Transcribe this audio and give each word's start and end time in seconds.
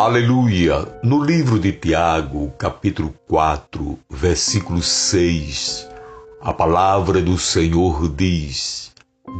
Aleluia! 0.00 0.86
No 1.02 1.24
livro 1.24 1.58
de 1.58 1.72
Tiago, 1.72 2.52
capítulo 2.56 3.12
4, 3.26 3.98
versículo 4.08 4.80
6, 4.80 5.88
a 6.40 6.52
palavra 6.52 7.20
do 7.20 7.36
Senhor 7.36 8.08
diz: 8.08 8.92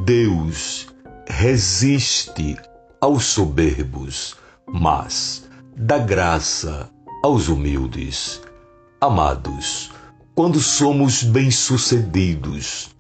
Deus 0.04 0.88
resiste 1.28 2.56
aos 3.00 3.26
soberbos, 3.26 4.34
mas 4.66 5.48
dá 5.76 5.96
graça 5.96 6.90
aos 7.22 7.46
humildes. 7.46 8.42
Amados, 9.00 9.92
quando 10.34 10.58
somos 10.58 11.22
bem-sucedidos, 11.22 12.90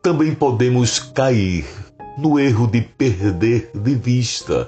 também 0.00 0.34
podemos 0.34 0.98
cair 0.98 1.66
no 2.16 2.40
erro 2.40 2.66
de 2.66 2.80
perder 2.80 3.70
de 3.74 3.94
vista 3.96 4.66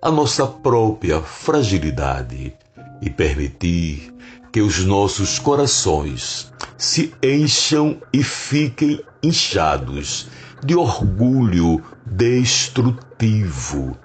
a 0.00 0.10
nossa 0.10 0.46
própria 0.46 1.20
fragilidade 1.20 2.54
e 3.02 3.10
permitir 3.10 4.14
que 4.52 4.60
os 4.60 4.84
nossos 4.84 5.38
corações 5.38 6.52
se 6.76 7.12
encham 7.22 8.00
e 8.12 8.22
fiquem 8.22 9.00
inchados 9.22 10.28
de 10.64 10.76
orgulho 10.76 11.82
destrutivo. 12.06 13.96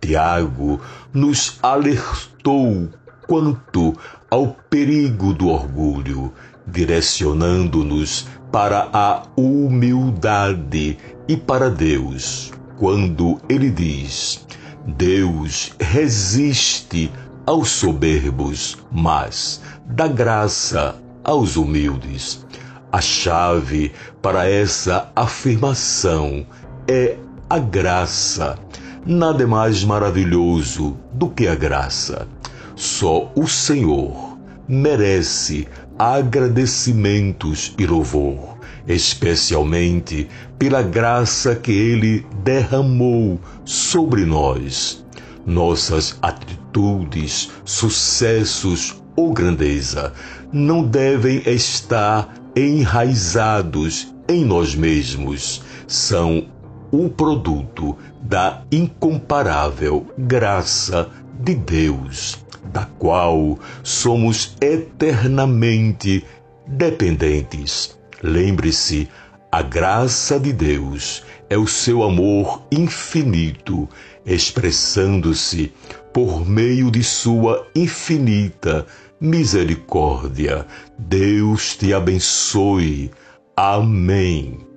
Tiago 0.00 0.80
nos 1.12 1.58
alertou 1.62 2.88
quanto 3.26 3.94
ao 4.30 4.48
perigo 4.68 5.32
do 5.32 5.48
orgulho, 5.48 6.32
direcionando-nos 6.66 8.26
para 8.50 8.88
a 8.92 9.22
humildade 9.36 10.98
e 11.28 11.36
para 11.36 11.70
Deus, 11.70 12.52
quando 12.76 13.40
ele 13.48 13.70
diz: 13.70 14.46
Deus 14.86 15.72
resiste 15.80 17.10
aos 17.46 17.70
soberbos, 17.70 18.76
mas 18.92 19.60
dá 19.86 20.06
graça 20.06 20.96
aos 21.22 21.56
humildes. 21.56 22.44
A 22.92 23.00
chave 23.00 23.92
para 24.20 24.48
essa 24.48 25.10
afirmação 25.16 26.46
é 26.86 27.16
a 27.48 27.58
graça. 27.58 28.58
Nada 29.06 29.42
é 29.42 29.46
mais 29.46 29.82
maravilhoso 29.84 30.96
do 31.12 31.28
que 31.28 31.48
a 31.48 31.54
graça. 31.54 32.28
Só 32.76 33.32
o 33.34 33.48
Senhor 33.48 34.33
merece 34.68 35.68
agradecimentos 35.98 37.74
e 37.78 37.86
louvor, 37.86 38.58
especialmente 38.86 40.28
pela 40.58 40.82
graça 40.82 41.54
que 41.54 41.72
Ele 41.72 42.26
derramou 42.42 43.40
sobre 43.64 44.24
nós. 44.24 45.04
Nossas 45.46 46.18
atitudes, 46.22 47.50
sucessos 47.64 49.02
ou 49.14 49.32
grandeza 49.32 50.12
não 50.52 50.82
devem 50.82 51.42
estar 51.46 52.32
enraizados 52.56 54.14
em 54.28 54.44
nós 54.44 54.74
mesmos. 54.74 55.62
São 55.86 56.46
o 56.90 57.10
produto 57.10 57.96
da 58.22 58.62
incomparável 58.72 60.06
graça 60.16 61.10
de 61.40 61.54
Deus 61.54 62.43
da 62.74 62.86
qual 62.98 63.56
somos 63.84 64.56
eternamente 64.60 66.24
dependentes. 66.66 67.96
Lembre-se, 68.20 69.08
a 69.50 69.62
graça 69.62 70.40
de 70.40 70.52
Deus 70.52 71.22
é 71.48 71.56
o 71.56 71.68
seu 71.68 72.02
amor 72.02 72.66
infinito, 72.72 73.88
expressando-se 74.26 75.72
por 76.12 76.44
meio 76.44 76.90
de 76.90 77.04
sua 77.04 77.64
infinita 77.76 78.84
misericórdia. 79.20 80.66
Deus 80.98 81.76
te 81.76 81.94
abençoe. 81.94 83.12
Amém. 83.56 84.73